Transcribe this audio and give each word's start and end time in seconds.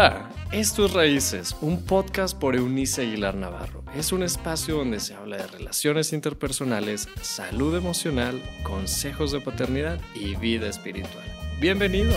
Hola, 0.00 0.30
esto 0.52 0.86
es 0.86 0.92
Raíces, 0.92 1.56
un 1.60 1.84
podcast 1.84 2.38
por 2.38 2.54
Eunice 2.54 3.02
Aguilar 3.02 3.34
Navarro. 3.34 3.82
Es 3.96 4.12
un 4.12 4.22
espacio 4.22 4.76
donde 4.76 5.00
se 5.00 5.14
habla 5.14 5.38
de 5.38 5.46
relaciones 5.48 6.12
interpersonales, 6.12 7.08
salud 7.20 7.76
emocional, 7.76 8.40
consejos 8.62 9.32
de 9.32 9.40
paternidad 9.40 10.00
y 10.14 10.36
vida 10.36 10.68
espiritual. 10.68 11.24
Bienvenido. 11.60 12.12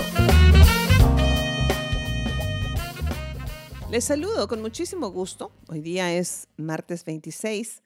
Les 3.90 4.04
saludo 4.04 4.48
con 4.48 4.62
muchísimo 4.62 5.10
gusto. 5.10 5.52
Hoy 5.68 5.82
día 5.82 6.14
es 6.14 6.50
martes 6.58 7.04
26 7.04 7.82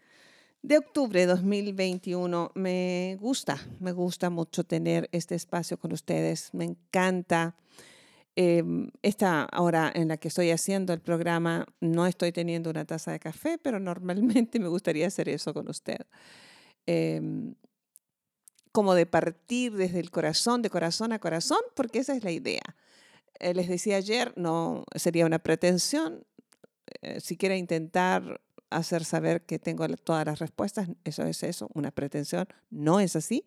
de 0.61 0.77
octubre 0.77 1.21
de 1.21 1.25
2021. 1.27 2.51
Me 2.53 3.17
gusta, 3.21 3.57
me 3.79 3.93
gusta 3.93 4.29
mucho 4.29 4.65
tener 4.65 5.07
este 5.13 5.35
espacio 5.35 5.79
con 5.79 5.93
ustedes. 5.93 6.53
Me 6.53 6.65
encanta 6.65 7.55
Em, 8.37 8.89
esta 9.01 9.47
hora 9.57 9.89
en 9.95 10.09
la 10.09 10.17
que 10.17 10.27
estoy 10.27 10.51
haciendo 10.51 10.91
el 10.91 10.99
programa, 10.99 11.65
no 11.79 12.05
estoy 12.05 12.33
teniendo 12.33 12.69
una 12.69 12.83
taza 12.83 13.13
de 13.13 13.19
café, 13.19 13.57
pero 13.57 13.79
normalmente 13.79 14.59
me 14.59 14.67
gustaría 14.67 15.07
hacer 15.07 15.29
eso 15.29 15.53
con 15.53 15.69
usted. 15.69 15.99
Em, 16.85 17.55
como 18.73 18.93
de 18.93 19.05
partir 19.05 19.73
desde 19.73 20.01
el 20.01 20.11
corazón, 20.11 20.61
de 20.61 20.69
corazón 20.69 21.13
a 21.13 21.19
corazón, 21.19 21.59
porque 21.75 21.99
esa 21.99 22.13
es 22.13 22.25
la 22.25 22.31
idea. 22.31 22.75
Eh, 23.39 23.53
les 23.53 23.69
decía 23.69 23.95
ayer, 23.95 24.33
no 24.35 24.83
sería 24.95 25.25
una 25.25 25.39
pretensión, 25.39 26.25
eh, 27.01 27.21
si 27.21 27.37
quiere 27.37 27.57
intentar 27.57 28.41
hacer 28.69 29.05
saber 29.05 29.45
que 29.45 29.59
tengo 29.59 29.87
todas 29.87 30.25
las 30.25 30.39
respuestas, 30.39 30.89
eso 31.05 31.23
es 31.23 31.41
eso, 31.43 31.69
una 31.73 31.91
pretensión, 31.91 32.47
no 32.69 32.99
es 32.99 33.15
así, 33.15 33.45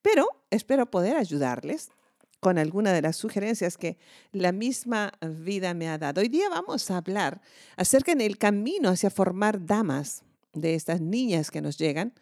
pero 0.00 0.26
espero 0.48 0.90
poder 0.90 1.16
ayudarles 1.16 1.90
con 2.40 2.56
alguna 2.58 2.92
de 2.92 3.02
las 3.02 3.16
sugerencias 3.16 3.76
que 3.76 3.98
la 4.32 4.50
misma 4.50 5.12
vida 5.20 5.74
me 5.74 5.88
ha 5.88 5.98
dado. 5.98 6.22
Hoy 6.22 6.28
día 6.28 6.48
vamos 6.48 6.90
a 6.90 6.96
hablar 6.96 7.40
acerca 7.76 8.14
del 8.14 8.38
camino 8.38 8.88
hacia 8.88 9.10
formar 9.10 9.64
damas 9.64 10.24
de 10.54 10.74
estas 10.74 11.00
niñas 11.00 11.50
que 11.50 11.60
nos 11.60 11.78
llegan, 11.78 12.14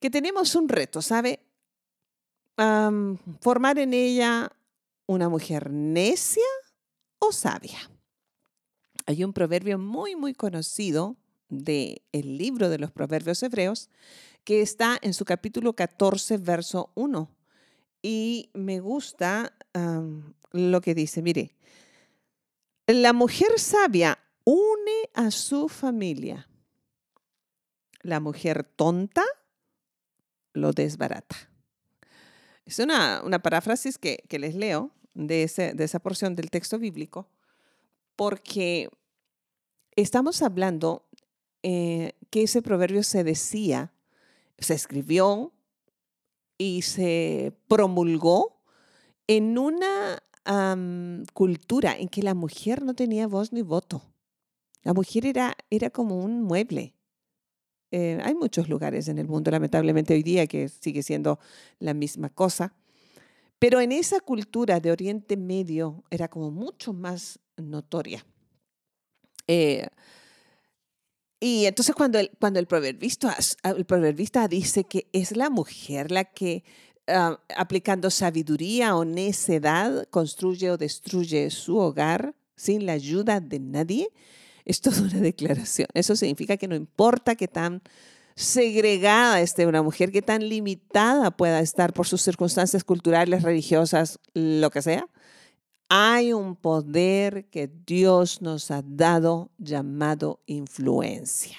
que 0.00 0.08
tenemos 0.08 0.54
un 0.54 0.68
reto, 0.68 1.02
¿sabe? 1.02 1.40
formar 3.40 3.78
en 3.78 3.94
ella 3.94 4.50
una 5.06 5.28
mujer 5.28 5.70
necia 5.70 6.42
o 7.20 7.30
sabia. 7.30 7.78
Hay 9.06 9.22
un 9.22 9.32
proverbio 9.32 9.78
muy, 9.78 10.16
muy 10.16 10.34
conocido 10.34 11.16
del 11.48 12.02
el 12.10 12.36
libro 12.36 12.68
de 12.68 12.78
los 12.78 12.90
proverbios 12.90 13.44
hebreos 13.44 13.90
que 14.42 14.60
está 14.60 14.98
en 15.02 15.14
su 15.14 15.24
capítulo 15.24 15.74
14, 15.74 16.38
verso 16.38 16.90
1 16.96 17.37
y 18.02 18.50
me 18.54 18.80
gusta 18.80 19.54
lo 20.52 20.80
que 20.80 20.94
dice. 20.94 21.22
Mire, 21.22 21.54
la 22.86 23.12
mujer 23.12 23.58
sabia 23.58 24.18
une 24.44 25.10
a 25.14 25.30
su 25.30 25.68
familia. 25.68 26.48
La 28.02 28.20
mujer 28.20 28.64
tonta 28.64 29.24
lo 30.52 30.72
desbarata. 30.72 31.36
Es 32.64 32.78
una, 32.78 33.22
una 33.24 33.40
paráfrasis 33.40 33.98
que, 33.98 34.24
les 34.30 34.54
leo 34.54 34.90
de, 35.14 35.42
ese, 35.42 35.74
de 35.74 35.84
esa 35.84 35.98
porción 36.00 36.34
del 36.34 36.50
texto 36.50 36.78
bíblico, 36.78 37.28
porque 38.14 38.90
estamos 39.96 40.42
hablando 40.42 41.06
eh, 41.62 42.12
que 42.30 42.42
ese 42.42 42.62
proverbio 42.62 43.02
se 43.02 43.24
decía, 43.24 43.92
se 44.58 44.74
escribió 44.74 45.52
y 46.58 46.82
se 46.82 47.56
promulgó 47.68 48.60
en 49.26 49.56
una 49.58 50.22
cultura 51.34 51.94
en 51.98 52.08
que 52.08 52.22
la 52.22 52.34
mujer 52.34 52.82
no 52.82 52.94
tenía 52.94 53.26
voz 53.26 53.52
ni 53.52 53.60
voto. 53.60 54.02
La 54.82 54.94
mujer 54.94 55.26
era, 55.26 55.54
era 55.68 55.90
como 55.90 56.16
un 56.16 56.42
mueble. 56.42 56.94
Eh, 57.90 58.18
hay 58.22 58.34
muchos 58.34 58.68
lugares 58.68 59.08
en 59.08 59.18
el 59.18 59.28
mundo, 59.28 59.50
lamentablemente 59.50 60.14
hoy 60.14 60.22
día, 60.22 60.46
que 60.46 60.68
sigue 60.68 61.02
siendo 61.02 61.38
la 61.78 61.92
misma 61.92 62.30
cosa. 62.30 62.72
Pero 63.58 63.80
en 63.80 63.92
esa 63.92 64.20
cultura 64.20 64.80
de 64.80 64.90
Oriente 64.90 65.36
Medio 65.36 66.04
era 66.10 66.28
como 66.28 66.50
mucho 66.50 66.94
más 66.94 67.40
notoria. 67.56 68.24
Eh, 69.46 69.86
y 71.40 71.66
entonces 71.66 71.94
cuando 71.94 72.18
el, 72.18 72.30
cuando 72.40 72.58
el, 72.58 72.66
proverbista, 72.66 73.36
el 73.62 73.84
proverbista 73.84 74.48
dice 74.48 74.84
que 74.84 75.06
es 75.12 75.36
la 75.36 75.50
mujer 75.50 76.10
la 76.10 76.24
que 76.24 76.64
ah, 77.06 77.40
aplicando 77.56 78.10
sabiduría 78.10 78.96
o 78.96 79.04
necedad 79.04 80.08
construye 80.10 80.70
o 80.70 80.76
destruye 80.76 81.50
su 81.50 81.78
hogar 81.78 82.34
sin 82.56 82.86
la 82.86 82.92
ayuda 82.92 83.40
de 83.40 83.60
nadie, 83.60 84.08
es 84.64 84.80
toda 84.80 85.00
una 85.02 85.20
declaración. 85.20 85.88
Eso 85.94 86.16
significa 86.16 86.56
que 86.56 86.68
no 86.68 86.74
importa 86.74 87.36
que 87.36 87.48
tan 87.48 87.82
segregada 88.34 89.40
esté 89.40 89.66
una 89.66 89.82
mujer, 89.82 90.12
que 90.12 90.22
tan 90.22 90.48
limitada 90.48 91.30
pueda 91.30 91.60
estar 91.60 91.92
por 91.92 92.06
sus 92.06 92.22
circunstancias 92.22 92.84
culturales, 92.84 93.42
religiosas, 93.42 94.20
lo 94.34 94.70
que 94.70 94.82
sea, 94.82 95.08
hay 95.88 96.32
un 96.32 96.54
poder 96.56 97.46
que 97.46 97.70
Dios 97.86 98.42
nos 98.42 98.70
ha 98.70 98.82
dado 98.82 99.50
llamado 99.58 100.40
influencia. 100.46 101.56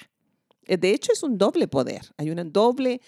Eh, 0.66 0.76
de 0.76 0.92
hecho, 0.92 1.12
es 1.12 1.22
un 1.22 1.36
doble 1.36 1.66
poder. 1.66 2.02
Hay 2.16 2.30
una 2.30 2.44
doble, 2.44 3.00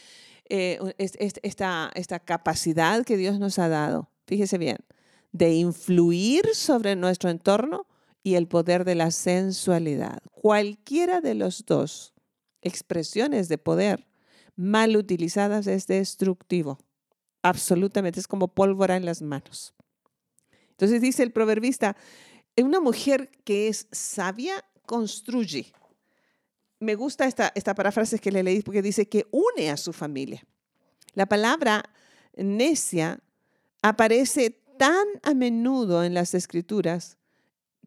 eh, 0.49 0.78
esta, 0.99 1.91
esta 1.94 2.19
capacidad 2.19 3.05
que 3.05 3.16
Dios 3.16 3.38
nos 3.38 3.59
ha 3.59 3.69
dado, 3.69 4.11
fíjese 4.27 4.59
bien, 4.59 4.78
de 5.31 5.55
influir 5.55 6.55
sobre 6.55 6.97
nuestro 6.97 7.31
entorno 7.31 7.87
y 8.25 8.34
el 8.34 8.49
poder 8.49 8.84
de 8.84 8.97
la 8.97 9.11
sensualidad. 9.11 10.19
Cualquiera 10.32 11.21
de 11.21 11.34
los 11.34 11.65
dos 11.66 12.15
expresiones 12.62 13.49
de 13.49 13.59
poder 13.59 14.06
mal 14.56 14.97
utilizadas 14.97 15.66
es 15.66 15.87
destructivo. 15.87 16.78
Absolutamente, 17.43 18.21
es 18.21 18.28
como 18.28 18.49
pólvora 18.49 18.97
en 18.97 19.05
las 19.05 19.22
manos. 19.22 19.75
Entonces 20.82 21.00
dice 21.00 21.22
el 21.22 21.31
proverbista, 21.31 21.97
una 22.56 22.81
mujer 22.81 23.31
que 23.44 23.69
es 23.69 23.87
sabia 23.93 24.65
construye. 24.84 25.72
Me 26.81 26.97
gusta 26.97 27.26
esta, 27.26 27.53
esta 27.54 27.72
que 28.20 28.32
le 28.32 28.43
leí 28.43 28.62
porque 28.62 28.82
dice 28.82 29.09
que 29.09 29.28
une 29.31 29.70
a 29.70 29.76
su 29.76 29.93
familia. 29.93 30.44
La 31.15 31.26
palabra 31.26 31.84
necia 32.34 33.20
aparece 33.81 34.59
tan 34.76 35.06
a 35.22 35.34
menudo 35.34 36.03
en 36.03 36.15
las 36.15 36.34
escrituras 36.34 37.16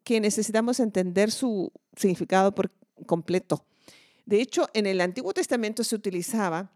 que 0.02 0.18
necesitamos 0.18 0.80
entender 0.80 1.30
su 1.30 1.70
significado 1.96 2.54
por 2.54 2.70
completo. 3.04 3.66
De 4.24 4.40
hecho, 4.40 4.70
en 4.72 4.86
el 4.86 5.02
Antiguo 5.02 5.34
Testamento 5.34 5.84
se 5.84 5.96
utilizaba 5.96 6.72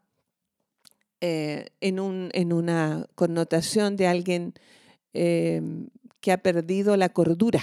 eh, 1.22 1.70
en, 1.80 1.98
un, 1.98 2.28
en, 2.34 2.52
una 2.52 3.06
connotación 3.14 3.96
de 3.96 4.06
alguien 4.06 4.52
em, 5.14 5.88
que 6.20 6.32
ha 6.32 6.38
perdido 6.38 6.96
la 6.96 7.08
cordura. 7.08 7.62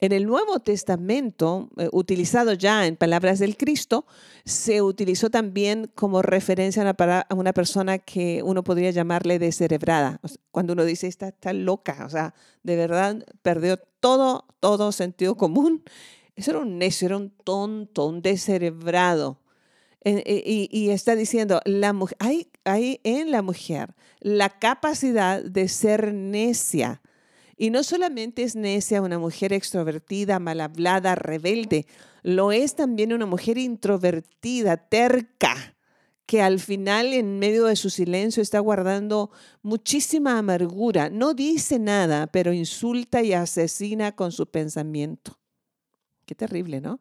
En 0.00 0.12
el 0.12 0.26
Nuevo 0.26 0.60
Testamento, 0.60 1.70
eh, 1.76 1.88
utilizado 1.90 2.52
ya 2.52 2.86
en 2.86 2.96
palabras 2.96 3.40
del 3.40 3.56
Cristo, 3.56 4.06
se 4.44 4.80
utilizó 4.80 5.28
también 5.28 5.90
como 5.94 6.22
referencia 6.22 6.88
a 6.88 7.34
una, 7.34 7.52
persona 7.52 7.98
que 7.98 8.42
uno 8.44 8.62
podría 8.62 8.92
llamarle 8.92 9.40
descerebrada. 9.40 10.20
cuando 10.52 10.74
uno 10.74 10.84
dice, 10.84 11.08
está, 11.08 11.28
está 11.28 11.52
loca, 11.52 12.04
o 12.06 12.10
sea, 12.10 12.32
de 12.62 12.76
verdad 12.76 13.26
perdió 13.42 13.76
todo, 13.76 14.44
todo 14.60 14.92
sentido 14.92 15.36
común. 15.36 15.82
Eso 16.36 16.52
era 16.52 16.60
un 16.60 16.78
necio, 16.78 17.06
era 17.06 17.16
un 17.16 17.30
tonto, 17.30 18.06
un 18.06 18.22
descerebrado. 18.22 19.40
Eh, 20.04 20.68
y, 20.70 20.90
está 20.90 21.16
diciendo, 21.16 21.60
hay 22.20 23.00
en 23.02 23.32
la 23.32 23.42
mujer 23.42 23.96
la 24.20 24.48
capacidad 24.48 25.42
de 25.42 25.66
ser 25.66 26.14
necia 26.14 27.02
y 27.58 27.70
no 27.70 27.82
solamente 27.82 28.44
es 28.44 28.54
necia 28.54 29.02
una 29.02 29.18
mujer 29.18 29.52
extrovertida, 29.52 30.38
mal 30.38 30.60
hablada, 30.60 31.16
rebelde, 31.16 31.86
lo 32.22 32.52
es 32.52 32.76
también 32.76 33.12
una 33.12 33.26
mujer 33.26 33.58
introvertida, 33.58 34.76
terca, 34.76 35.76
que 36.24 36.40
al 36.40 36.60
final 36.60 37.14
en 37.14 37.38
medio 37.38 37.64
de 37.64 37.74
su 37.74 37.90
silencio 37.90 38.42
está 38.42 38.60
guardando 38.60 39.30
muchísima 39.62 40.38
amargura. 40.38 41.10
No 41.10 41.34
dice 41.34 41.78
nada, 41.78 42.26
pero 42.26 42.52
insulta 42.52 43.22
y 43.22 43.32
asesina 43.32 44.14
con 44.14 44.30
su 44.30 44.46
pensamiento. 44.46 45.38
Qué 46.26 46.34
terrible, 46.34 46.80
¿no? 46.80 47.00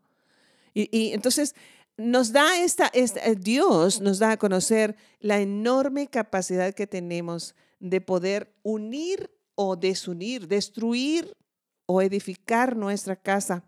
Y, 0.73 1.11
entonces 1.11 1.55
nos 1.97 2.31
da 2.31 2.57
esta, 2.59 2.87
esta, 2.87 3.21
Dios 3.33 3.99
nos 3.99 4.19
da 4.19 4.31
a 4.31 4.37
conocer 4.37 4.95
la 5.19 5.39
enorme 5.41 6.07
capacidad 6.07 6.73
que 6.73 6.87
tenemos 6.87 7.53
de 7.79 7.99
poder 7.99 8.55
unir 8.63 9.29
o 9.57 9.75
desunir, 9.75 10.47
destruir 10.47 11.35
o 11.87 12.01
edificar 12.01 12.77
nuestra 12.77 13.15
casa. 13.15 13.63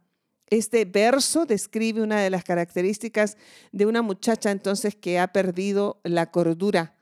Este 0.48 0.86
verso 0.86 1.46
describe 1.46 2.02
una 2.02 2.22
de 2.22 2.30
las 2.30 2.44
características 2.44 3.38
de 3.72 3.88
una 3.88 4.04
muchacha 4.04 4.52
entonces 4.52 4.96
que 4.96 5.20
ha 5.20 5.28
perdido 5.28 6.00
la 6.04 6.30
cordura. 6.30 6.96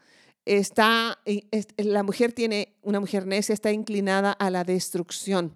Está, 0.46 1.20
la 1.76 2.04
mujer 2.04 2.32
tiene, 2.32 2.78
una 2.82 3.02
mujer 3.02 3.28
necia 3.28 3.54
está 3.54 3.72
inclinada 3.74 4.32
a 4.32 4.50
la 4.50 4.64
destrucción. 4.64 5.56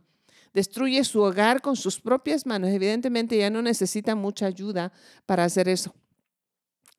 destruye 0.54 1.02
su 1.06 1.22
hogar 1.22 1.62
con 1.62 1.78
sus 1.78 2.02
propias 2.02 2.46
manos. 2.46 2.72
Evidentemente 2.72 3.38
ya 3.38 3.50
no 3.50 3.62
necesita 3.62 4.16
mucha 4.16 4.48
ayuda 4.48 4.92
para 5.26 5.46
hacer 5.46 5.70
eso. 5.70 5.96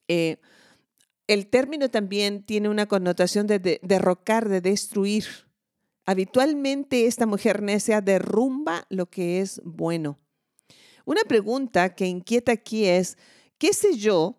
Eh, 0.09 0.39
el 1.27 1.47
término 1.49 1.91
también 1.91 2.43
tiene 2.43 2.71
una 2.71 2.87
connotación 2.87 3.47
de, 3.47 3.81
derrocar, 3.83 4.49
de 4.49 4.63
destruir. 4.63 5.52
Habitualmente 6.05 7.07
esta 7.07 7.27
mujer 7.27 7.63
necia 7.63 8.01
derrumba 8.01 8.87
lo 8.89 9.07
que 9.07 9.41
es 9.41 9.61
bueno. 9.65 10.19
Una 11.05 11.23
pregunta 11.23 11.95
que 11.95 12.07
inquieta 12.07 12.53
aquí 12.53 12.87
es, 12.87 13.17
¿qué 13.59 13.73
sé 13.73 13.97
yo 13.97 14.39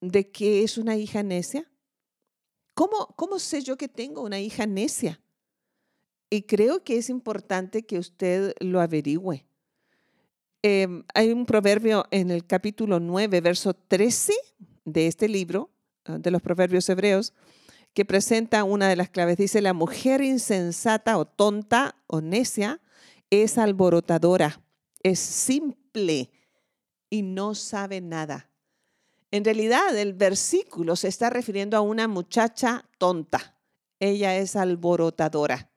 de 0.00 0.30
que 0.30 0.62
es 0.62 0.78
una 0.78 0.96
hija 0.96 1.22
necia? 1.22 1.70
¿Cómo, 2.74 3.14
¿Cómo 3.16 3.38
sé 3.38 3.62
yo 3.62 3.76
que 3.76 3.88
tengo 3.88 4.22
una 4.22 4.40
hija 4.40 4.66
necia? 4.66 5.20
Y 6.30 6.42
creo 6.42 6.82
que 6.82 6.96
es 6.96 7.10
importante 7.10 7.82
que 7.82 7.98
usted 7.98 8.54
lo 8.60 8.80
averigüe. 8.80 9.44
Em, 10.62 11.02
hay 11.12 11.32
un 11.32 11.44
proverbio 11.44 12.06
en 12.10 12.30
el 12.30 12.46
capítulo 12.46 13.00
9, 13.00 13.40
verso 13.40 13.74
13 13.74 14.32
de 14.84 15.08
este 15.08 15.28
libro, 15.28 15.70
ah, 16.04 16.18
de 16.18 16.30
los 16.30 16.40
proverbios 16.40 16.88
hebreos, 16.88 17.34
que 17.94 18.04
presenta 18.04 18.64
una 18.64 18.88
de 18.88 18.96
las 18.96 19.10
claves. 19.10 19.36
Dice, 19.36 19.60
la 19.60 19.72
mujer 19.72 20.22
insensata 20.22 21.18
o 21.18 21.24
tonta 21.24 21.96
o 22.06 22.20
necia 22.20 22.80
es 23.30 23.58
alborotadora, 23.58 24.60
es 25.02 25.18
simple 25.18 26.30
y 27.10 27.22
no 27.22 27.54
sabe 27.54 28.00
nada. 28.00 28.50
En 29.30 29.44
realidad, 29.44 29.96
el 29.96 30.12
versículo 30.12 30.96
se 30.96 31.08
está 31.08 31.30
refiriendo 31.30 31.76
a 31.76 31.80
una 31.80 32.06
muchacha 32.06 32.84
tonta. 32.98 33.56
Ella 33.98 34.36
es 34.36 34.56
alborotadora. 34.56 35.70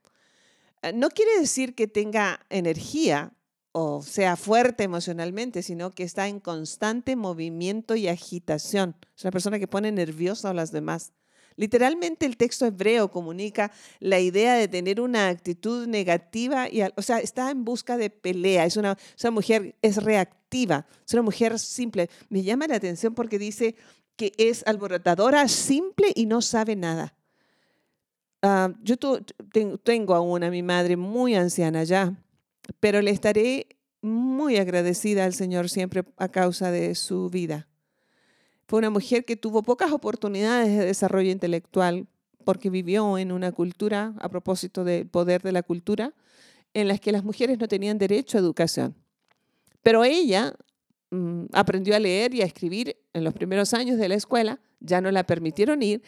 Eh, 0.82 0.92
no 0.94 1.10
quiere 1.10 1.40
decir 1.40 1.74
que 1.74 1.88
tenga 1.88 2.42
energía 2.50 3.32
o 3.72 4.02
sea 4.02 4.38
fuerte 4.38 4.84
emocionalmente, 4.84 5.62
sino 5.62 5.92
que 5.92 6.04
está 6.04 6.28
en 6.28 6.40
constante 6.40 7.16
movimiento 7.16 7.96
y 7.96 8.08
agitación. 8.08 8.96
Es 9.18 9.24
una 9.24 9.32
persona 9.32 9.60
que 9.60 9.68
pone 9.68 9.92
nerviosa 9.92 10.52
a 10.52 10.54
las 10.54 10.72
demás. 10.72 11.12
Literalmente 11.58 12.26
el 12.26 12.36
texto 12.36 12.66
hebreo 12.66 13.10
comunica 13.10 13.72
la 14.00 14.20
idea 14.20 14.56
de 14.56 14.68
tener 14.68 15.00
una 15.00 15.30
actitud 15.30 15.88
negativa, 15.88 16.68
y, 16.70 16.82
o 16.82 17.02
sea, 17.02 17.20
está 17.20 17.50
en 17.52 17.64
busca 17.64 17.98
de 17.98 18.10
pelea. 18.10 18.66
Es 18.66 18.78
una, 18.78 18.98
mujer 19.32 19.76
es 19.82 20.04
reactiva, 20.04 20.86
es 21.06 21.14
una 21.14 21.24
mujer 21.24 21.58
simple. 21.60 22.10
Me 22.30 22.44
llama 22.44 22.68
la 22.68 22.76
atención 22.76 23.16
porque 23.16 23.40
dice 23.40 23.76
que 24.18 24.34
es 24.38 24.66
alborotadora, 24.68 25.48
simple 25.48 26.12
y 26.14 26.26
no 26.26 26.42
sabe 26.42 26.76
nada. 26.76 27.16
Ah, 28.42 28.74
yo 28.84 28.98
tengo 29.84 30.14
aún 30.14 30.44
a 30.44 30.52
mi 30.52 30.62
madre 30.62 30.98
muy 30.98 31.36
anciana 31.36 31.84
ya, 31.84 32.14
pero 32.80 33.02
le 33.02 33.12
estaré 33.12 33.68
muy 34.02 34.58
agradecida 34.58 35.26
al 35.26 35.34
Señor 35.34 35.70
siempre 35.70 36.04
a 36.18 36.28
causa 36.30 36.70
de 36.70 36.96
su 36.96 37.30
vida. 37.30 37.68
Fue 38.68 38.80
una 38.80 38.90
mujer 38.90 39.26
que 39.26 39.36
tuvo 39.36 39.64
pocas 39.64 39.92
oportunidades 39.92 40.78
de 40.78 40.86
desarrollo 40.86 41.32
intelectual 41.32 42.08
porque 42.44 42.70
vivió 42.70 43.18
en 43.18 43.32
una 43.32 43.52
cultura, 43.52 44.14
a 44.20 44.30
propósito 44.30 44.84
del 44.84 45.08
poder 45.08 45.42
de 45.42 45.52
la 45.52 45.64
cultura, 45.64 46.14
en 46.74 46.88
las 46.88 47.00
que 47.00 47.12
las 47.12 47.24
mujeres 47.24 47.60
no 47.60 47.68
tenían 47.68 47.98
derecho 47.98 48.38
a 48.38 48.42
educación. 48.42 48.96
Pero 49.82 50.04
ella 50.04 50.54
mm, 51.12 51.46
aprendió 51.54 51.96
a 51.96 52.00
leer 52.00 52.34
y 52.34 52.42
a 52.42 52.46
escribir 52.46 52.98
en 53.14 53.24
los 53.24 53.34
primeros 53.34 53.74
años 53.74 53.98
de 53.98 54.10
la 54.10 54.16
escuela, 54.16 54.60
ya 54.80 55.02
no 55.02 55.12
la 55.12 55.26
permitieron 55.26 55.82
ir, 55.82 56.04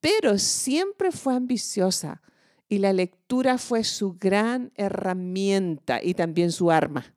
pero 0.00 0.38
siempre 0.38 1.12
fue 1.12 1.34
ambiciosa 1.34 2.22
y 2.68 2.78
la 2.78 2.92
lectura 2.92 3.58
fue 3.58 3.84
su 3.84 4.16
gran 4.18 4.72
herramienta 4.76 6.02
y 6.02 6.14
también 6.14 6.52
su 6.52 6.70
arma. 6.70 7.14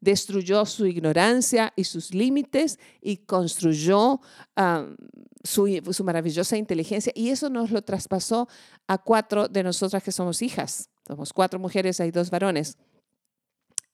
Destruyó 0.00 0.64
su 0.66 0.86
ignorancia 0.86 1.72
y 1.76 1.84
sus 1.84 2.14
límites 2.14 2.78
y 3.00 3.18
construyó 3.18 4.20
su, 5.44 5.80
su 5.92 6.04
maravillosa 6.04 6.56
inteligencia 6.56 7.12
y 7.14 7.30
eso 7.30 7.50
nos 7.50 7.70
lo 7.70 7.82
traspasó 7.82 8.48
a 8.86 8.98
cuatro 8.98 9.48
de 9.48 9.62
nosotras 9.62 10.02
que 10.02 10.12
somos 10.12 10.42
hijas. 10.42 10.90
Somos 11.06 11.32
cuatro 11.32 11.58
mujeres, 11.58 12.00
hay 12.00 12.10
dos 12.10 12.30
varones 12.30 12.76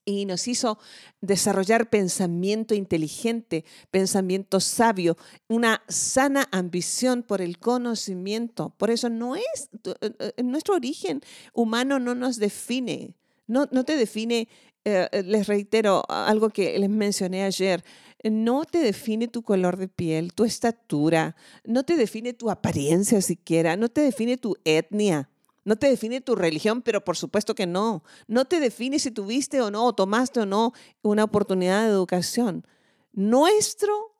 y 0.04 0.24
nos 0.26 0.48
hizo 0.48 0.78
desarrollar 1.20 1.88
pensamiento 1.90 2.74
inteligente, 2.74 3.64
pensamiento 3.90 4.60
sabio, 4.60 5.16
una 5.48 5.82
sana 5.88 6.48
ambición 6.50 7.22
por 7.22 7.40
el 7.40 7.58
conocimiento. 7.58 8.74
Por 8.76 8.90
eso 8.90 9.08
no 9.08 9.36
es, 9.36 9.70
eh, 10.00 10.32
eh, 10.36 10.42
nuestro 10.42 10.74
origen 10.74 11.20
humano 11.52 11.98
no 11.98 12.14
nos 12.14 12.36
define, 12.38 13.14
no, 13.52 13.84
te 13.84 13.96
define, 13.96 14.48
eh, 14.84 15.08
les 15.24 15.46
reitero 15.46 16.02
algo 16.08 16.50
que 16.50 16.78
les 16.78 16.90
mencioné 16.90 17.44
ayer, 17.44 17.84
no 18.24 18.64
te 18.64 18.78
define 18.78 19.28
tu 19.28 19.42
color 19.42 19.76
de 19.76 19.88
piel, 19.88 20.32
tu 20.32 20.44
estatura, 20.44 21.36
no 21.64 21.84
te 21.84 21.96
define 21.96 22.32
tu 22.32 22.50
apariencia 22.50 23.20
siquiera, 23.20 23.76
no 23.76 23.88
te 23.88 24.00
define 24.00 24.36
tu 24.36 24.56
etnia. 24.64 25.28
No 25.64 25.76
te 25.76 25.88
define 25.88 26.20
tu 26.20 26.34
religión, 26.34 26.82
pero 26.82 27.04
por 27.04 27.16
supuesto 27.16 27.54
que 27.54 27.66
no. 27.66 28.02
No 28.26 28.46
te 28.46 28.58
define 28.58 28.98
si 28.98 29.12
tuviste 29.12 29.60
o 29.60 29.70
no, 29.70 29.86
o 29.86 29.94
tomaste 29.94 30.40
o 30.40 30.46
no 30.46 30.72
una 31.02 31.22
oportunidad 31.24 31.84
de 31.84 31.90
educación. 31.90 32.66
Nuestro 33.12 34.12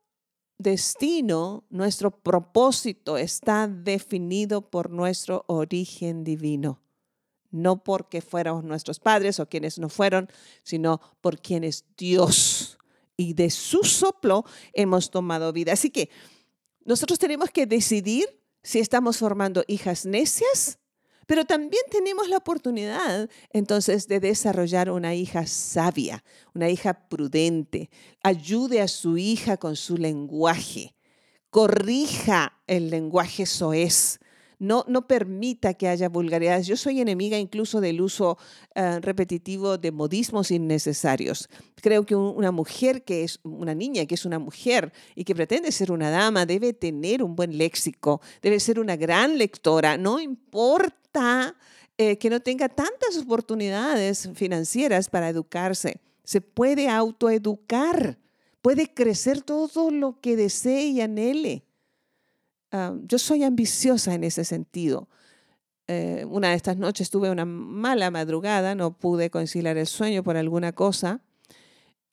destino, 0.58 1.64
nuestro 1.70 2.10
propósito 2.10 3.18
está 3.18 3.66
definido 3.66 4.70
por 4.70 4.90
nuestro 4.90 5.44
origen 5.48 6.22
divino. 6.22 6.81
No 7.52 7.84
porque 7.84 8.20
fuéramos 8.20 8.64
nuestros 8.64 8.98
padres 8.98 9.38
o 9.38 9.48
quienes 9.48 9.78
no 9.78 9.88
fueron, 9.88 10.28
sino 10.64 11.00
por 11.20 11.40
quien 11.40 11.62
es 11.62 11.84
Dios. 11.96 12.78
Y 13.16 13.34
de 13.34 13.50
su 13.50 13.84
soplo 13.84 14.44
hemos 14.72 15.10
tomado 15.10 15.52
vida. 15.52 15.72
Así 15.72 15.90
que 15.90 16.10
nosotros 16.84 17.20
tenemos 17.20 17.50
que 17.50 17.66
decidir 17.66 18.26
si 18.64 18.80
estamos 18.80 19.18
formando 19.18 19.62
hijas 19.68 20.04
necias 20.06 20.80
pero 21.26 21.44
también 21.44 21.82
tenemos 21.90 22.28
la 22.28 22.36
oportunidad 22.36 23.30
entonces 23.50 24.08
de 24.08 24.20
desarrollar 24.20 24.90
una 24.90 25.14
hija 25.14 25.46
sabia, 25.46 26.24
una 26.54 26.68
hija 26.68 27.08
prudente. 27.08 27.90
Ayude 28.22 28.80
a 28.80 28.88
su 28.88 29.16
hija 29.16 29.56
con 29.56 29.76
su 29.76 29.96
lenguaje. 29.96 30.94
Corrija 31.50 32.60
el 32.66 32.90
lenguaje 32.90 33.46
soez 33.46 34.18
no, 34.62 34.84
no 34.86 35.08
permita 35.08 35.74
que 35.74 35.88
haya 35.88 36.08
vulgaridades. 36.08 36.68
Yo 36.68 36.76
soy 36.76 37.00
enemiga 37.00 37.36
incluso 37.36 37.80
del 37.80 38.00
uso 38.00 38.38
eh, 38.76 39.00
repetitivo 39.00 39.76
de 39.76 39.90
modismos 39.90 40.52
innecesarios. 40.52 41.48
Creo 41.74 42.06
que 42.06 42.14
una 42.14 42.52
mujer 42.52 43.02
que 43.02 43.24
es 43.24 43.40
una 43.42 43.74
niña, 43.74 44.06
que 44.06 44.14
es 44.14 44.24
una 44.24 44.38
mujer 44.38 44.92
y 45.16 45.24
que 45.24 45.34
pretende 45.34 45.72
ser 45.72 45.90
una 45.90 46.10
dama, 46.10 46.46
debe 46.46 46.72
tener 46.72 47.24
un 47.24 47.34
buen 47.34 47.58
léxico, 47.58 48.20
debe 48.40 48.60
ser 48.60 48.78
una 48.78 48.94
gran 48.94 49.36
lectora, 49.36 49.96
no 49.96 50.20
importa 50.20 51.56
eh, 51.98 52.16
que 52.18 52.30
no 52.30 52.38
tenga 52.38 52.68
tantas 52.68 53.18
oportunidades 53.18 54.30
financieras 54.34 55.08
para 55.08 55.28
educarse. 55.28 56.00
Se 56.22 56.40
puede 56.40 56.88
autoeducar, 56.88 58.16
puede 58.60 58.94
crecer 58.94 59.42
todo 59.42 59.90
lo 59.90 60.20
que 60.20 60.36
desee 60.36 60.84
y 60.84 61.00
anhele. 61.00 61.64
Yo 63.04 63.18
soy 63.18 63.44
ambiciosa 63.44 64.14
en 64.14 64.24
ese 64.24 64.44
sentido. 64.44 65.08
Eh, 65.88 66.24
una 66.28 66.50
de 66.50 66.54
estas 66.54 66.78
noches 66.78 67.10
tuve 67.10 67.30
una 67.30 67.44
mala 67.44 68.10
madrugada, 68.10 68.74
no 68.74 68.96
pude 68.96 69.28
conciliar 69.30 69.76
el 69.76 69.86
sueño 69.86 70.22
por 70.22 70.36
alguna 70.36 70.72
cosa. 70.72 71.20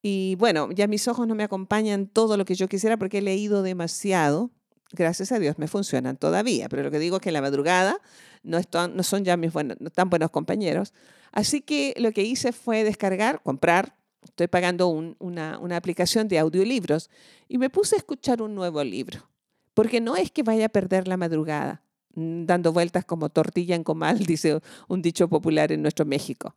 Y 0.01 0.35
bueno, 0.35 0.69
ya 0.71 0.87
mis 0.87 1.07
ojos 1.07 1.27
no 1.27 1.35
me 1.35 1.43
acompañan 1.43 2.07
todo 2.07 2.35
lo 2.35 2.45
que 2.45 2.55
yo 2.55 2.67
quisiera 2.67 2.97
porque 2.97 3.19
he 3.19 3.21
leído 3.21 3.63
demasiado. 3.63 4.51
Gracias 4.91 5.31
a 5.31 5.39
Dios 5.39 5.59
me 5.59 5.67
funcionan 5.67 6.17
todavía, 6.17 6.67
pero 6.67 6.83
lo 6.83 6.91
que 6.91 6.99
digo 6.99 7.17
es 7.17 7.21
que 7.21 7.29
en 7.29 7.33
la 7.33 7.41
madrugada 7.41 7.97
no, 8.43 8.57
están, 8.57 8.95
no 8.97 9.03
son 9.03 9.23
ya 9.23 9.37
mis 9.37 9.53
buenos, 9.53 9.77
no 9.79 9.89
tan 9.91 10.09
buenos 10.09 10.31
compañeros. 10.31 10.93
Así 11.31 11.61
que 11.61 11.93
lo 11.97 12.11
que 12.11 12.23
hice 12.23 12.51
fue 12.51 12.83
descargar, 12.83 13.41
comprar, 13.43 13.95
estoy 14.23 14.47
pagando 14.47 14.87
una 14.89 15.77
aplicación 15.77 16.27
de 16.27 16.39
audiolibros 16.39 17.09
y 17.47 17.59
me 17.59 17.69
puse 17.69 17.95
a 17.95 17.99
escuchar 17.99 18.41
un 18.41 18.55
nuevo 18.55 18.83
libro. 18.83 19.29
Porque 19.79 20.01
no 20.01 20.17
es 20.17 20.29
que 20.29 20.43
vaya 20.43 20.65
a 20.65 20.69
perder 20.69 21.07
la 21.07 21.15
madrugada 21.15 21.81
mm, 22.13 22.43
dando 22.43 22.73
vueltas 22.73 23.05
como 23.05 23.29
tortilla 23.29 23.75
en 23.75 23.85
comal, 23.85 24.19
dice 24.25 24.59
un 24.89 25.01
dicho 25.01 25.29
popular 25.29 25.71
en 25.71 25.81
nuestro 25.81 26.05
México. 26.05 26.53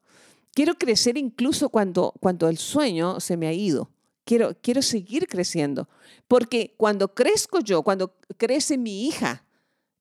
Quiero 0.53 0.75
crecer 0.75 1.17
incluso 1.17 1.69
cuando, 1.69 2.15
cuando 2.19 2.49
el 2.49 2.59
sueño 2.59 3.21
se 3.21 3.37
me 3.37 3.47
ha 3.47 3.53
ido. 3.53 3.91
Quiero, 4.25 4.57
quiero 4.61 4.83
seguir 4.83 5.29
creciendo. 5.29 5.89
Porque 6.27 6.75
cuando 6.77 7.15
crezco 7.15 7.61
yo, 7.61 7.85
cuando 7.85 8.13
crece 8.39 8.77
mi 8.77 9.07
hija, 9.07 9.45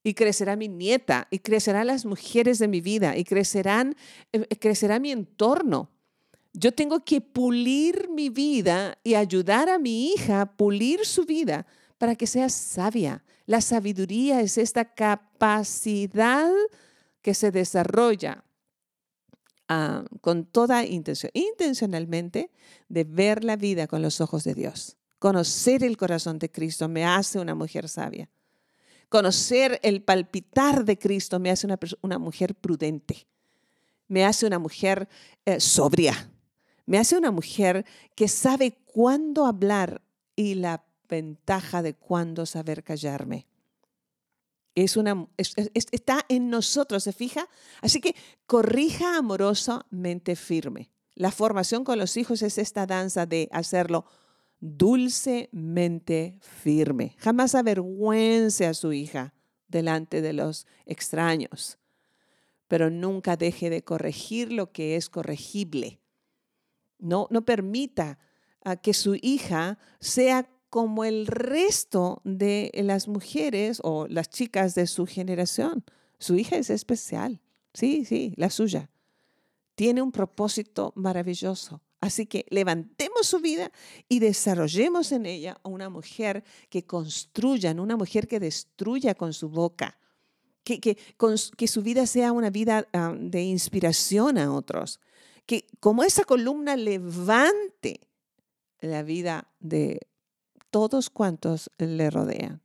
y 0.03 0.15
crecerá 0.15 0.55
mi 0.55 0.67
nieta, 0.67 1.27
y 1.29 1.37
crecerán 1.37 1.85
las 1.85 2.07
mujeres 2.07 2.57
de 2.57 2.67
mi 2.67 2.81
vida, 2.81 3.15
y 3.15 3.23
crecerán, 3.23 3.95
eh, 4.33 4.47
crecerá 4.57 4.97
mi 4.97 5.11
entorno. 5.11 5.91
Yo 6.53 6.71
tengo 6.71 7.01
que 7.01 7.21
pulir 7.21 8.09
mi 8.09 8.29
vida 8.29 8.97
y 9.03 9.13
ayudar 9.13 9.69
a 9.69 9.77
mi 9.77 10.07
hija 10.07 10.41
a 10.41 10.51
pulir 10.51 11.05
su 11.05 11.25
vida 11.25 11.67
para 12.01 12.15
que 12.15 12.25
seas 12.25 12.53
sabia. 12.53 13.23
La 13.45 13.61
sabiduría 13.61 14.41
es 14.41 14.57
esta 14.57 14.85
capacidad 14.85 16.49
que 17.21 17.35
se 17.35 17.51
desarrolla 17.51 18.43
ah, 19.67 20.03
con 20.19 20.45
toda 20.45 20.83
intención, 20.83 21.29
intencionalmente, 21.35 22.49
de 22.89 23.03
ver 23.03 23.43
la 23.43 23.55
vida 23.55 23.85
con 23.85 24.01
los 24.01 24.19
ojos 24.19 24.43
de 24.43 24.55
Dios. 24.55 24.97
Conocer 25.19 25.83
el 25.83 25.95
corazón 25.95 26.39
de 26.39 26.49
Cristo 26.49 26.89
me 26.89 27.05
hace 27.05 27.37
una 27.37 27.53
mujer 27.53 27.87
sabia. 27.87 28.27
Conocer 29.07 29.79
el 29.83 30.01
palpitar 30.01 30.83
de 30.83 30.97
Cristo 30.97 31.39
me 31.39 31.51
hace 31.51 31.67
una, 32.01 32.17
mujer 32.17 32.55
prudente. 32.55 33.27
Me 34.07 34.25
hace 34.25 34.47
una 34.47 34.57
mujer 34.57 35.07
eh, 35.45 35.59
sobria. 35.59 36.31
Me 36.87 36.97
hace 36.97 37.15
una 37.15 37.29
mujer 37.29 37.85
que 38.15 38.27
sabe 38.27 38.79
cuándo 38.87 39.45
hablar 39.45 40.01
y 40.35 40.55
la 40.55 40.83
ventaja 41.11 41.83
de 41.83 41.93
cuándo 41.93 42.45
saber 42.45 42.83
callarme. 42.83 43.45
Es 44.73 44.95
una, 44.95 45.27
está 45.37 46.25
en 46.29 46.49
nosotros, 46.49 47.03
¿se 47.03 47.11
fija? 47.11 47.47
Así 47.81 47.99
que 47.99 48.15
corrija 48.45 49.17
amorosamente 49.17 50.37
firme. 50.37 50.89
La 51.13 51.31
formación 51.31 51.83
con 51.83 51.99
los 51.99 52.15
hijos 52.15 52.41
es 52.41 52.57
esta 52.57 52.85
danza 52.85 53.25
de 53.25 53.49
hacerlo 53.51 54.05
dulcemente 54.61 56.39
firme. 56.39 57.15
Jamás 57.19 57.53
avergüence 57.53 58.65
a 58.65 58.73
su 58.73 58.93
hija 58.93 59.33
delante 59.67 60.21
de 60.21 60.31
los 60.31 60.65
extraños, 60.85 61.77
pero 62.69 62.89
nunca 62.89 63.35
deje 63.35 63.69
de 63.69 63.83
corregir 63.83 64.53
lo 64.53 64.71
que 64.71 64.95
es 64.95 65.09
corregible. 65.09 65.99
No, 66.97 67.27
no 67.29 67.43
permita 67.43 68.19
que 68.81 68.93
su 68.93 69.17
hija 69.21 69.79
sea 69.99 70.47
como 70.71 71.03
el 71.03 71.27
resto 71.27 72.21
de 72.23 72.71
las 72.73 73.09
mujeres 73.09 73.81
o 73.83 74.07
las 74.07 74.29
chicas 74.29 74.73
de 74.73 74.87
su 74.87 75.05
generación. 75.05 75.83
Su 76.17 76.37
hija 76.37 76.55
es 76.55 76.69
especial, 76.69 77.41
sí, 77.73 78.05
sí, 78.05 78.33
la 78.37 78.49
suya. 78.49 78.89
Tiene 79.75 80.01
un 80.01 80.13
propósito 80.13 80.93
maravilloso. 80.95 81.81
Así 81.99 82.25
que 82.25 82.45
levantemos 82.49 83.27
su 83.27 83.41
vida 83.41 83.69
y 84.07 84.19
desarrollemos 84.19 85.11
en 85.11 85.25
ella 85.25 85.59
una 85.63 85.89
mujer 85.89 86.45
que 86.69 86.85
construya, 86.85 87.71
una 87.73 87.97
mujer 87.97 88.29
que 88.29 88.39
destruya 88.39 89.13
con 89.13 89.33
su 89.33 89.49
boca, 89.49 89.99
que, 90.63 90.79
que, 90.79 90.97
que 91.57 91.67
su 91.67 91.81
vida 91.81 92.07
sea 92.07 92.31
una 92.31 92.49
vida 92.49 92.87
ah, 92.93 93.13
de 93.19 93.43
inspiración 93.43 94.37
a 94.37 94.53
otros, 94.53 95.01
que 95.45 95.67
como 95.81 96.03
esa 96.03 96.23
columna 96.23 96.77
levante 96.77 97.99
la 98.79 99.03
vida 99.03 99.51
de 99.59 99.99
todos 100.71 101.09
cuantos 101.09 101.69
le 101.77 102.09
rodean. 102.09 102.61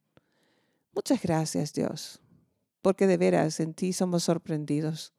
Muchas 0.95 1.21
gracias, 1.21 1.75
Dios, 1.75 2.21
porque 2.81 3.07
de 3.07 3.19
veras 3.19 3.61
en 3.61 3.75
ti 3.75 3.93
somos 3.93 4.25
sorprendidos. 4.25 5.13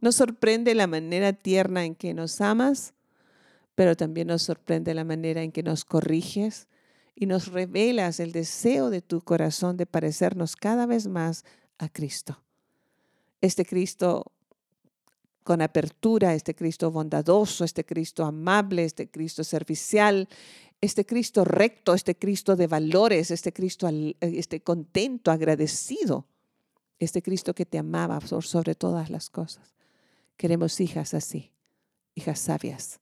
Nos 0.00 0.16
sorprende 0.16 0.74
la 0.74 0.86
manera 0.86 1.32
tierna 1.32 1.84
en 1.84 1.94
que 1.94 2.14
nos 2.14 2.40
amas, 2.40 2.94
pero 3.74 3.96
también 3.96 4.26
nos 4.26 4.42
sorprende 4.42 4.94
la 4.94 5.04
manera 5.04 5.42
en 5.42 5.52
que 5.52 5.62
nos 5.62 5.84
corriges 5.84 6.66
y 7.14 7.26
nos 7.26 7.48
revelas 7.48 8.20
el 8.20 8.32
deseo 8.32 8.90
de 8.90 9.02
tu 9.02 9.20
corazón 9.20 9.76
de 9.76 9.86
parecernos 9.86 10.56
cada 10.56 10.86
vez 10.86 11.06
más 11.06 11.44
a 11.78 11.88
Cristo. 11.88 12.42
Este 13.40 13.64
Cristo 13.64 14.32
con 15.48 15.62
apertura, 15.62 16.34
este 16.34 16.54
Cristo 16.54 16.90
bondadoso, 16.90 17.64
este 17.64 17.84
Cristo 17.84 18.24
amable, 18.24 18.84
este 18.84 19.08
Cristo 19.08 19.42
servicial, 19.44 20.28
este 20.80 21.04
Cristo 21.04 21.44
recto, 21.44 21.94
este 21.94 22.16
Cristo 22.16 22.56
de 22.56 22.66
valores, 22.66 23.30
este 23.30 23.52
Cristo 23.52 23.88
este 24.20 24.60
contento, 24.60 25.30
agradecido, 25.30 26.26
este 26.98 27.22
Cristo 27.22 27.54
que 27.54 27.66
te 27.66 27.78
amaba 27.78 28.20
sobre 28.20 28.74
todas 28.74 29.10
las 29.10 29.30
cosas. 29.30 29.74
Queremos 30.36 30.80
hijas 30.80 31.14
así, 31.14 31.52
hijas 32.14 32.38
sabias. 32.38 33.00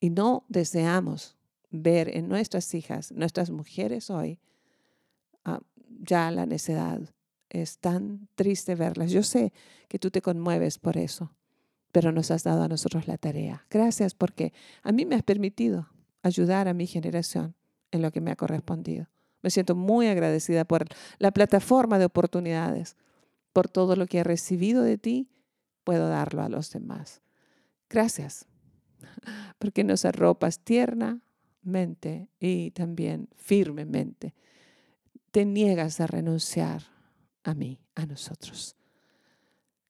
Y 0.00 0.10
no 0.10 0.44
deseamos 0.48 1.36
ver 1.70 2.16
en 2.16 2.28
nuestras 2.28 2.74
hijas, 2.74 3.12
nuestras 3.12 3.50
mujeres 3.50 4.10
hoy, 4.10 4.40
ah, 5.44 5.60
ya 6.00 6.30
la 6.30 6.46
necedad. 6.46 7.00
Es 7.48 7.78
tan 7.78 8.28
triste 8.34 8.74
verlas. 8.74 9.10
Yo 9.10 9.22
sé 9.22 9.52
que 9.88 9.98
tú 9.98 10.10
te 10.10 10.20
conmueves 10.20 10.78
por 10.78 10.96
eso, 10.96 11.32
pero 11.92 12.12
nos 12.12 12.30
has 12.30 12.42
dado 12.42 12.62
a 12.62 12.68
nosotros 12.68 13.06
la 13.06 13.18
tarea. 13.18 13.66
Gracias 13.70 14.14
porque 14.14 14.52
a 14.82 14.92
mí 14.92 15.06
me 15.06 15.14
has 15.14 15.22
permitido 15.22 15.88
ayudar 16.28 16.68
a 16.68 16.74
mi 16.74 16.86
generación 16.86 17.54
en 17.90 18.02
lo 18.02 18.10
que 18.12 18.20
me 18.20 18.30
ha 18.30 18.36
correspondido. 18.36 19.08
Me 19.42 19.50
siento 19.50 19.74
muy 19.74 20.08
agradecida 20.08 20.64
por 20.64 20.86
la 21.18 21.30
plataforma 21.30 21.98
de 21.98 22.06
oportunidades, 22.06 22.96
por 23.52 23.68
todo 23.68 23.96
lo 23.96 24.06
que 24.06 24.18
he 24.18 24.24
recibido 24.24 24.82
de 24.82 24.98
ti, 24.98 25.30
puedo 25.84 26.08
darlo 26.08 26.42
a 26.42 26.48
los 26.48 26.70
demás. 26.70 27.22
Gracias, 27.88 28.46
porque 29.58 29.84
nos 29.84 30.04
arropas 30.04 30.60
tiernamente 30.60 32.28
y 32.38 32.72
también 32.72 33.28
firmemente. 33.36 34.34
Te 35.30 35.44
niegas 35.44 36.00
a 36.00 36.06
renunciar 36.06 36.82
a 37.44 37.54
mí, 37.54 37.80
a 37.94 38.06
nosotros. 38.06 38.76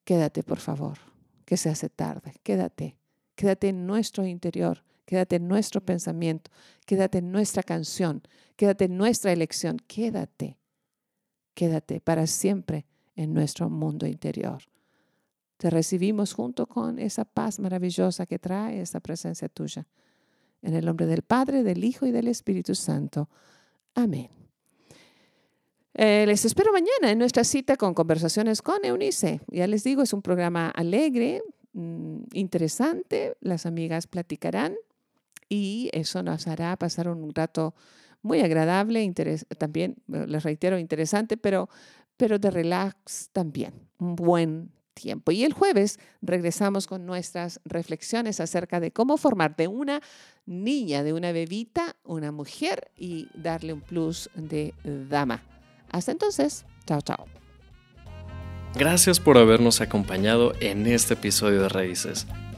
Quédate, 0.05 0.43
por 0.43 0.59
favor, 0.59 0.99
que 1.45 1.57
se 1.57 1.69
hace 1.69 1.89
tarde. 1.89 2.35
Quédate, 2.43 2.97
quédate 3.35 3.69
en 3.69 3.87
nuestro 3.87 4.27
interior 4.27 4.85
quédate 5.09 5.37
en 5.37 5.49
nuestro 5.49 5.81
pensamiento, 5.81 6.51
quédate 6.85 7.19
en 7.19 7.33
nuestra 7.33 7.63
canción, 7.63 8.21
quédate 8.57 8.85
en 8.85 8.99
nuestra 8.99 9.33
elección, 9.33 9.79
quédate, 9.87 10.59
quédate 11.55 12.03
para 12.03 12.27
siempre 12.27 12.85
en 13.17 13.33
nuestro 13.33 13.71
mundo 13.71 14.07
interior. 14.07 14.63
Te 15.57 15.71
recibimos 15.71 16.35
junto 16.35 16.67
con 16.67 16.99
esa 16.99 17.25
paz 17.25 17.59
maravillosa 17.59 18.27
que 18.27 18.39
trae 18.39 18.83
esa 18.83 19.01
presencia 19.01 19.49
tuya. 19.49 19.87
En 20.61 20.75
el 20.75 20.85
nombre 20.85 21.07
del 21.07 21.23
Padre, 21.23 21.63
del 21.63 21.85
Hijo 21.85 22.05
y 22.05 22.13
del 22.13 22.29
Espíritu 22.29 22.75
Santo. 22.75 23.31
Amén. 23.95 24.29
Eh, 25.95 26.27
les 26.27 26.45
espero 26.45 26.71
mañana 26.71 27.11
en 27.11 27.19
nuestra 27.19 27.45
cita 27.45 27.79
con 27.79 27.95
Conversaciones 27.95 28.61
con 28.61 28.85
Eunice. 28.85 29.41
Ya 29.47 29.67
les 29.67 29.85
digo, 29.85 30.03
es 30.03 30.13
un 30.13 30.21
programa 30.21 30.69
alegre, 30.69 31.43
mm, 31.73 32.25
interesante. 32.35 33.39
Las 33.41 33.65
amigas 33.65 34.07
platicarán 34.07 34.77
y 35.49 35.91
eso 35.93 36.23
nos 36.23 36.47
hará 36.47 36.77
pasar 36.77 37.09
un 37.09 37.35
rato 37.35 37.75
muy 38.23 38.41
agradable, 38.41 39.11
también, 39.59 39.97
les 40.07 40.43
reitero, 40.43 40.79
interesante, 40.79 41.37
pero, 41.37 41.69
pero 42.17 42.39
de 42.39 42.51
relax 42.51 43.31
también, 43.33 43.73
un 43.99 44.17
buen 44.17 44.73
tiempo. 44.95 45.31
Y 45.31 45.45
el 45.45 45.53
jueves 45.53 45.99
regresamos 46.21 46.87
con 46.87 47.07
nuestras 47.07 47.61
reflexiones 47.65 48.41
acerca 48.41 48.81
de 48.81 48.91
cómo 48.91 49.17
formar 49.17 49.57
de 49.57 49.69
una 49.69 50.01
niña, 50.47 51.03
de 51.03 51.13
una 51.13 51.33
bebita, 51.33 51.97
una 52.05 52.33
mujer 52.33 52.91
y 52.97 53.29
darle 53.35 53.73
un 53.73 53.81
plus 53.81 54.29
de 54.35 54.75
dama. 55.09 55.43
Hasta 55.91 56.13
entonces, 56.13 56.67
chao, 56.87 57.01
chao. 57.01 57.27
Gracias 58.75 59.21
por 59.21 59.39
habernos 59.39 59.81
acompañado 59.81 60.53
en 60.61 60.87
este 60.87 61.15
episodio 61.15 61.63
de 61.63 61.69
Raíces. 61.69 62.27